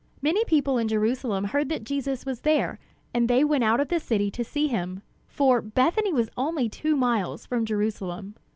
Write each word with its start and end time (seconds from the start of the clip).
Many 0.19 0.43
people 0.45 0.79
in 0.79 0.87
Jerusalem 0.87 1.43
heard 1.43 1.69
that 1.69 1.83
Jesus 1.83 2.25
was 2.25 2.41
there, 2.41 2.79
and 3.13 3.27
they 3.29 3.43
went 3.43 3.63
out 3.63 3.79
of 3.79 3.89
the 3.89 3.99
city 3.99 4.31
to 4.31 4.43
see 4.43 4.65
him, 4.67 5.03
for 5.27 5.61
Bethany 5.61 6.11
was 6.11 6.31
only 6.35 6.67
two 6.69 6.95
miles 6.97 7.45
from 7.45 7.67
Jerusalem. 7.67 8.33